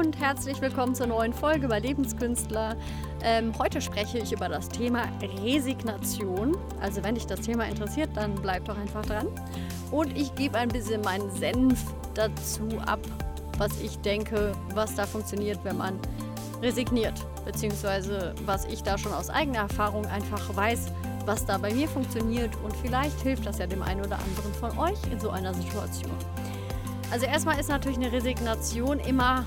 [0.00, 2.74] und herzlich willkommen zur neuen Folge bei Lebenskünstler.
[3.22, 5.02] Ähm, heute spreche ich über das Thema
[5.44, 6.56] Resignation.
[6.80, 9.26] Also wenn dich das Thema interessiert, dann bleib doch einfach dran.
[9.90, 11.84] Und ich gebe ein bisschen meinen Senf
[12.14, 13.00] dazu ab,
[13.58, 15.98] was ich denke, was da funktioniert, wenn man
[16.62, 17.26] resigniert.
[17.44, 20.86] Beziehungsweise was ich da schon aus eigener Erfahrung einfach weiß,
[21.26, 22.56] was da bei mir funktioniert.
[22.64, 26.14] Und vielleicht hilft das ja dem einen oder anderen von euch in so einer Situation.
[27.10, 29.44] Also erstmal ist natürlich eine Resignation immer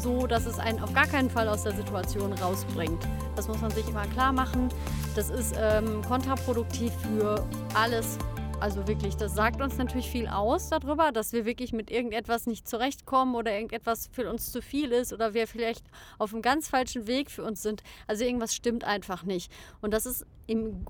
[0.00, 3.02] so, dass es einen auf gar keinen Fall aus der Situation rausbringt.
[3.36, 4.68] Das muss man sich immer klar machen.
[5.14, 8.18] Das ist ähm, kontraproduktiv für alles.
[8.60, 12.68] Also wirklich, das sagt uns natürlich viel aus darüber, dass wir wirklich mit irgendetwas nicht
[12.68, 15.86] zurechtkommen oder irgendetwas für uns zu viel ist oder wir vielleicht
[16.18, 17.82] auf einem ganz falschen Weg für uns sind.
[18.06, 19.50] Also irgendwas stimmt einfach nicht.
[19.80, 20.84] Und das ist im,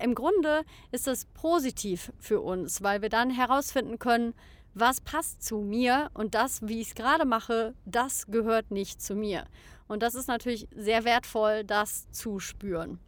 [0.00, 4.34] im Grunde ist das positiv für uns, weil wir dann herausfinden können,
[4.74, 9.14] was passt zu mir und das, wie ich es gerade mache, das gehört nicht zu
[9.14, 9.44] mir.
[9.86, 12.98] Und das ist natürlich sehr wertvoll, das zu spüren.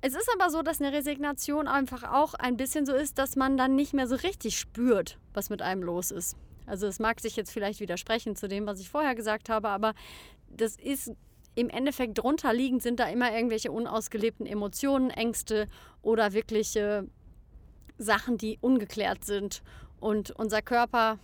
[0.00, 3.56] Es ist aber so, dass eine Resignation einfach auch ein bisschen so ist, dass man
[3.56, 6.36] dann nicht mehr so richtig spürt, was mit einem los ist.
[6.66, 9.94] Also es mag sich jetzt vielleicht widersprechen zu dem, was ich vorher gesagt habe, aber
[10.48, 11.12] das ist
[11.54, 15.66] im Endeffekt drunter liegend sind da immer irgendwelche unausgelebten Emotionen, Ängste
[16.02, 17.06] oder wirkliche
[17.96, 19.62] Sachen, die ungeklärt sind.
[20.04, 21.18] Und unser Körper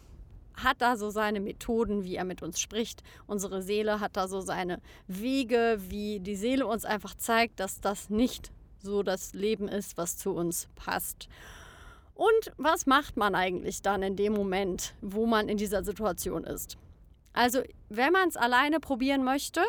[0.54, 3.02] hat da so seine Methoden, wie er mit uns spricht.
[3.26, 8.08] Unsere Seele hat da so seine Wege, wie die Seele uns einfach zeigt, dass das
[8.08, 8.50] nicht
[8.82, 11.28] so das Leben ist, was zu uns passt.
[12.14, 16.78] Und was macht man eigentlich dann in dem Moment, wo man in dieser Situation ist?
[17.34, 19.60] Also, wenn man es alleine probieren möchte,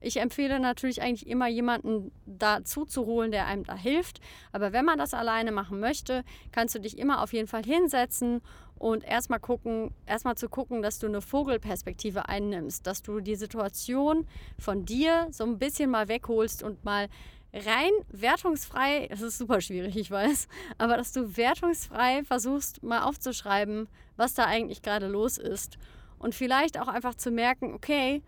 [0.00, 4.20] ich empfehle natürlich eigentlich immer jemanden dazu zu holen, der einem da hilft.
[4.52, 8.40] Aber wenn man das alleine machen möchte, kannst du dich immer auf jeden Fall hinsetzen
[8.78, 14.26] und erstmal gucken, erstmal zu gucken, dass du eine Vogelperspektive einnimmst, dass du die Situation
[14.58, 17.08] von dir so ein bisschen mal wegholst und mal
[17.52, 20.48] rein wertungsfrei, es ist super schwierig, ich weiß,
[20.78, 25.78] aber dass du wertungsfrei versuchst mal aufzuschreiben, was da eigentlich gerade los ist
[26.18, 28.22] und vielleicht auch einfach zu merken, okay,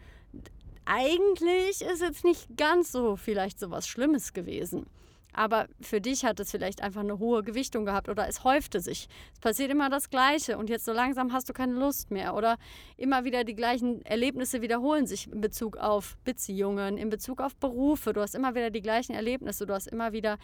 [0.90, 4.86] eigentlich ist jetzt nicht ganz so vielleicht so was Schlimmes gewesen.
[5.32, 9.08] Aber für dich hat es vielleicht einfach eine hohe Gewichtung gehabt oder es häufte sich.
[9.32, 12.58] Es passiert immer das Gleiche und jetzt so langsam hast du keine Lust mehr oder
[12.96, 18.12] immer wieder die gleichen Erlebnisse wiederholen sich in Bezug auf Beziehungen, in Bezug auf Berufe.
[18.12, 20.38] Du hast immer wieder die gleichen Erlebnisse, du hast immer wieder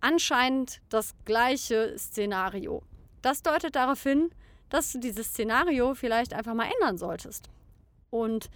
[0.00, 2.84] anscheinend das gleiche Szenario.
[3.22, 4.30] Das deutet darauf hin,
[4.68, 7.50] dass du dieses Szenario vielleicht einfach mal ändern solltest.
[8.10, 8.48] Und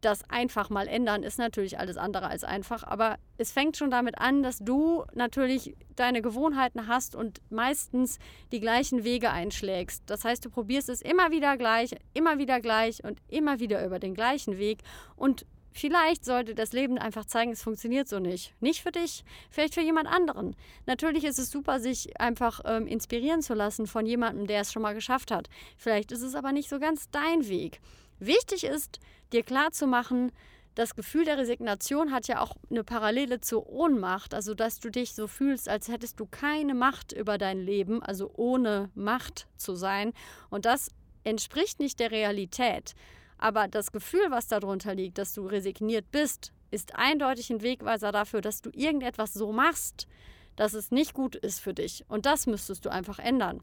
[0.00, 4.18] das einfach mal ändern ist natürlich alles andere als einfach, aber es fängt schon damit
[4.18, 8.18] an, dass du natürlich deine Gewohnheiten hast und meistens
[8.52, 10.04] die gleichen Wege einschlägst.
[10.06, 13.98] Das heißt, du probierst es immer wieder gleich, immer wieder gleich und immer wieder über
[13.98, 14.82] den gleichen Weg
[15.16, 15.46] und
[15.78, 18.52] Vielleicht sollte das Leben einfach zeigen, es funktioniert so nicht.
[18.60, 20.56] Nicht für dich, vielleicht für jemand anderen.
[20.86, 24.82] Natürlich ist es super, sich einfach ähm, inspirieren zu lassen von jemandem, der es schon
[24.82, 25.48] mal geschafft hat.
[25.76, 27.80] Vielleicht ist es aber nicht so ganz dein Weg.
[28.18, 29.00] Wichtig ist,
[29.32, 30.32] dir klarzumachen,
[30.74, 35.12] das Gefühl der Resignation hat ja auch eine Parallele zur Ohnmacht, also dass du dich
[35.12, 40.12] so fühlst, als hättest du keine Macht über dein Leben, also ohne Macht zu sein.
[40.50, 40.90] Und das
[41.24, 42.94] entspricht nicht der Realität.
[43.38, 48.40] Aber das Gefühl, was darunter liegt, dass du resigniert bist, ist eindeutig ein Wegweiser dafür,
[48.40, 50.06] dass du irgendetwas so machst,
[50.54, 52.04] dass es nicht gut ist für dich.
[52.08, 53.62] Und das müsstest du einfach ändern.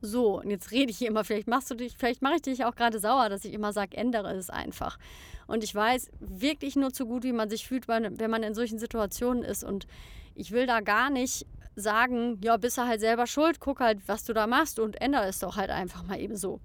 [0.00, 2.64] So, und jetzt rede ich hier immer, vielleicht machst du dich, vielleicht mache ich dich
[2.64, 4.98] auch gerade sauer, dass ich immer sage, ändere es einfach.
[5.46, 8.78] Und ich weiß wirklich nur zu gut, wie man sich fühlt, wenn man in solchen
[8.78, 9.64] Situationen ist.
[9.64, 9.86] Und
[10.34, 14.24] ich will da gar nicht sagen, ja, bist du halt selber schuld, guck halt, was
[14.24, 16.60] du da machst und ändere es doch halt einfach mal eben so.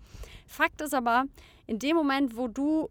[0.48, 1.26] Fakt ist aber,
[1.66, 2.90] in dem Moment, wo du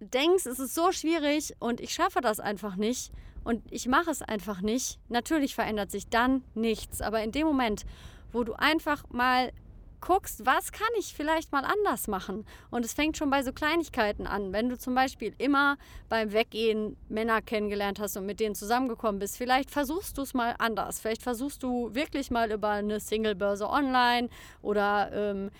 [0.00, 3.10] denkst, es ist so schwierig und ich schaffe das einfach nicht
[3.42, 7.00] und ich mache es einfach nicht, natürlich verändert sich dann nichts.
[7.00, 7.84] Aber in dem Moment,
[8.34, 9.52] wo du einfach mal
[10.04, 12.44] guckst, was kann ich vielleicht mal anders machen.
[12.70, 14.52] Und es fängt schon bei so Kleinigkeiten an.
[14.52, 15.78] Wenn du zum Beispiel immer
[16.10, 20.56] beim Weggehen Männer kennengelernt hast und mit denen zusammengekommen bist, vielleicht versuchst du es mal
[20.58, 21.00] anders.
[21.00, 24.28] Vielleicht versuchst du wirklich mal über eine Single-Börse online
[24.60, 25.50] oder ähm,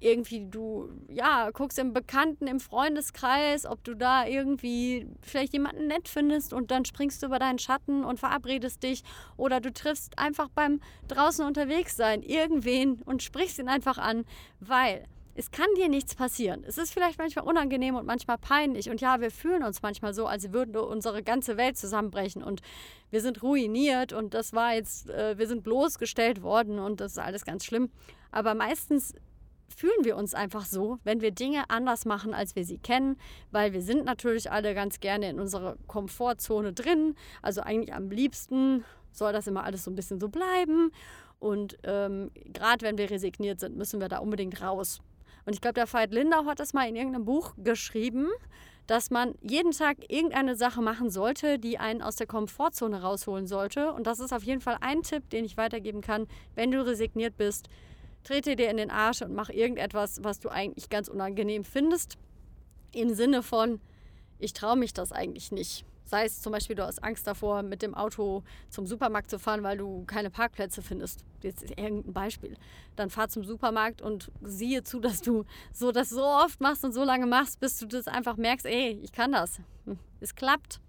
[0.00, 6.08] irgendwie du, ja, guckst im Bekannten, im Freundeskreis, ob du da irgendwie vielleicht jemanden nett
[6.08, 9.02] findest und dann springst du über deinen Schatten und verabredest dich
[9.36, 14.24] oder du triffst einfach beim draußen unterwegs sein irgendwen und sprichst ihn einfach an,
[14.58, 15.04] weil
[15.34, 16.64] es kann dir nichts passieren.
[16.66, 18.90] Es ist vielleicht manchmal unangenehm und manchmal peinlich.
[18.90, 22.60] Und ja, wir fühlen uns manchmal so, als würden unsere ganze Welt zusammenbrechen und
[23.10, 27.18] wir sind ruiniert und das war jetzt, äh, wir sind bloßgestellt worden und das ist
[27.18, 27.90] alles ganz schlimm.
[28.32, 29.14] Aber meistens
[29.74, 33.16] fühlen wir uns einfach so, wenn wir Dinge anders machen, als wir sie kennen,
[33.50, 37.14] weil wir sind natürlich alle ganz gerne in unserer Komfortzone drin.
[37.42, 40.90] Also eigentlich am liebsten soll das immer alles so ein bisschen so bleiben.
[41.38, 45.00] Und ähm, gerade wenn wir resigniert sind, müssen wir da unbedingt raus.
[45.46, 48.28] Und ich glaube, der Veit Lindau hat das mal in irgendeinem Buch geschrieben,
[48.86, 53.92] dass man jeden Tag irgendeine Sache machen sollte, die einen aus der Komfortzone rausholen sollte.
[53.92, 56.26] Und das ist auf jeden Fall ein Tipp, den ich weitergeben kann,
[56.56, 57.68] wenn du resigniert bist
[58.24, 62.16] trete dir in den Arsch und mach irgendetwas, was du eigentlich ganz unangenehm findest.
[62.92, 63.80] Im Sinne von,
[64.38, 65.84] ich traue mich das eigentlich nicht.
[66.04, 69.62] Sei es zum Beispiel, du hast Angst davor, mit dem Auto zum Supermarkt zu fahren,
[69.62, 71.24] weil du keine Parkplätze findest.
[71.40, 72.56] Jetzt ist irgendein Beispiel.
[72.96, 76.90] Dann fahr zum Supermarkt und siehe zu, dass du so das so oft machst und
[76.90, 79.60] so lange machst, bis du das einfach merkst, ey, ich kann das.
[79.84, 80.80] Hm, es klappt.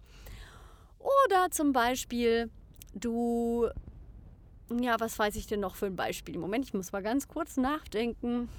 [0.97, 2.49] Oder zum Beispiel,
[2.95, 3.69] du
[4.79, 6.37] ja, was weiß ich denn noch für ein Beispiel?
[6.37, 8.49] Moment, ich muss mal ganz kurz nachdenken.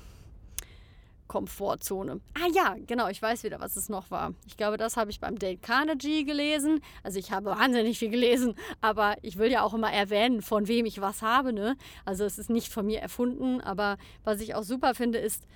[1.33, 2.21] Komfortzone.
[2.35, 4.35] Ah ja, genau, ich weiß wieder, was es noch war.
[4.47, 6.83] Ich glaube, das habe ich beim Dale Carnegie gelesen.
[7.03, 10.85] Also ich habe wahnsinnig viel gelesen, aber ich will ja auch immer erwähnen, von wem
[10.85, 11.55] ich was habe.
[11.55, 11.79] Ne?
[12.05, 15.47] Also es ist nicht von mir erfunden, aber was ich auch super finde, ist,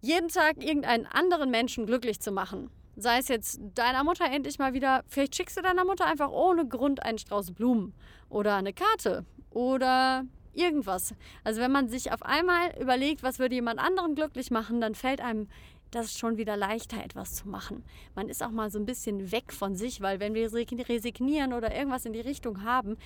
[0.00, 2.70] jeden Tag irgendeinen anderen Menschen glücklich zu machen.
[2.94, 6.68] Sei es jetzt deiner Mutter endlich mal wieder, vielleicht schickst du deiner Mutter einfach ohne
[6.68, 7.94] Grund einen Strauß Blumen
[8.28, 11.14] oder eine Karte oder irgendwas.
[11.44, 15.20] Also wenn man sich auf einmal überlegt, was würde jemand anderen glücklich machen, dann fällt
[15.20, 15.48] einem
[15.90, 17.84] das schon wieder leichter, etwas zu machen.
[18.14, 21.74] Man ist auch mal so ein bisschen weg von sich, weil wenn wir resignieren oder
[21.74, 22.96] irgendwas in die Richtung haben,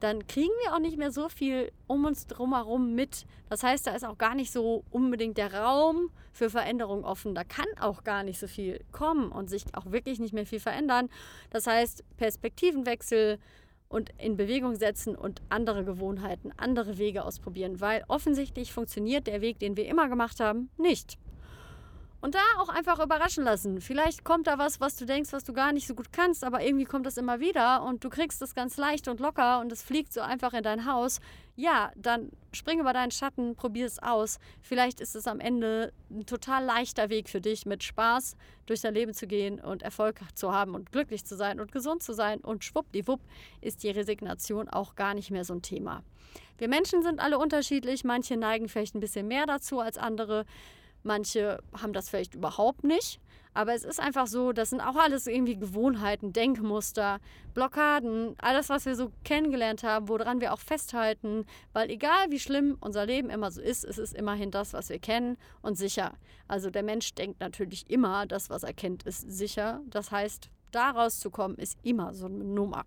[0.00, 3.26] dann kriegen wir auch nicht mehr so viel um uns drumherum mit.
[3.48, 7.34] Das heißt, da ist auch gar nicht so unbedingt der Raum für Veränderung offen.
[7.34, 10.60] Da kann auch gar nicht so viel kommen und sich auch wirklich nicht mehr viel
[10.60, 11.08] verändern.
[11.50, 13.38] Das heißt, Perspektivenwechsel,
[13.92, 19.58] und in Bewegung setzen und andere Gewohnheiten, andere Wege ausprobieren, weil offensichtlich funktioniert der Weg,
[19.58, 21.18] den wir immer gemacht haben, nicht.
[22.22, 23.80] Und da auch einfach überraschen lassen.
[23.80, 26.62] Vielleicht kommt da was, was du denkst, was du gar nicht so gut kannst, aber
[26.62, 29.82] irgendwie kommt das immer wieder und du kriegst es ganz leicht und locker und es
[29.82, 31.18] fliegt so einfach in dein Haus.
[31.56, 34.38] Ja, dann spring über deinen Schatten, probier es aus.
[34.60, 38.36] Vielleicht ist es am Ende ein total leichter Weg für dich, mit Spaß
[38.66, 42.04] durch dein Leben zu gehen und Erfolg zu haben und glücklich zu sein und gesund
[42.04, 42.38] zu sein.
[42.38, 43.20] Und schwuppdiwupp
[43.60, 46.04] ist die Resignation auch gar nicht mehr so ein Thema.
[46.56, 48.04] Wir Menschen sind alle unterschiedlich.
[48.04, 50.44] Manche neigen vielleicht ein bisschen mehr dazu als andere.
[51.02, 53.20] Manche haben das vielleicht überhaupt nicht.
[53.54, 57.20] Aber es ist einfach so, das sind auch alles irgendwie Gewohnheiten, Denkmuster,
[57.52, 61.44] Blockaden, alles, was wir so kennengelernt haben, woran wir auch festhalten.
[61.74, 64.98] Weil egal wie schlimm unser Leben immer so ist, es ist immerhin das, was wir
[64.98, 66.14] kennen und sicher.
[66.48, 69.82] Also der Mensch denkt natürlich immer, das, was er kennt, ist sicher.
[69.86, 72.84] Das heißt, da rauszukommen, ist immer so eine Nummer.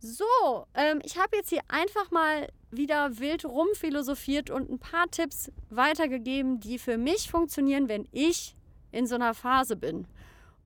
[0.00, 5.50] So, ähm, ich habe jetzt hier einfach mal wieder wild rumphilosophiert und ein paar Tipps
[5.70, 8.56] weitergegeben, die für mich funktionieren, wenn ich
[8.92, 10.06] in so einer Phase bin.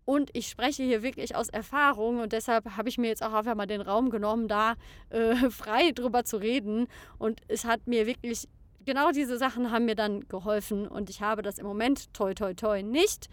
[0.05, 3.55] Und ich spreche hier wirklich aus Erfahrung und deshalb habe ich mir jetzt auch einfach
[3.55, 4.75] mal den Raum genommen, da
[5.11, 6.89] äh, frei drüber zu reden.
[7.19, 8.49] Und es hat mir wirklich,
[8.85, 12.55] genau diese Sachen haben mir dann geholfen und ich habe das im Moment toi toi
[12.55, 13.29] toi nicht.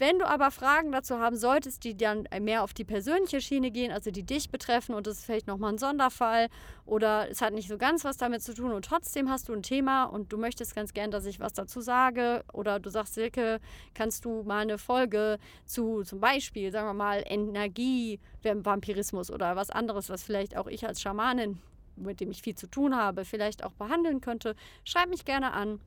[0.00, 3.92] Wenn du aber Fragen dazu haben solltest, die dann mehr auf die persönliche Schiene gehen,
[3.92, 6.48] also die dich betreffen und das ist vielleicht nochmal ein Sonderfall
[6.86, 9.62] oder es hat nicht so ganz was damit zu tun und trotzdem hast du ein
[9.62, 13.60] Thema und du möchtest ganz gern, dass ich was dazu sage oder du sagst, Silke,
[13.92, 19.68] kannst du mal eine Folge zu zum Beispiel, sagen wir mal, Energie, Vampirismus oder was
[19.68, 21.58] anderes, was vielleicht auch ich als Schamanin,
[21.96, 25.78] mit dem ich viel zu tun habe, vielleicht auch behandeln könnte, schreib mich gerne an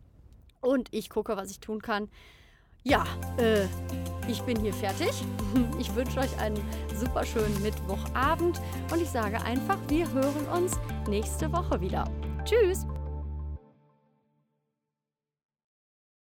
[0.62, 2.10] und ich gucke, was ich tun kann.
[2.84, 3.06] Ja,
[3.38, 3.66] äh,
[4.28, 5.12] ich bin hier fertig.
[5.80, 6.60] Ich wünsche euch einen
[7.00, 8.60] super schönen Mittwochabend
[8.92, 12.06] und ich sage einfach, wir hören uns nächste Woche wieder.
[12.44, 12.88] Tschüss!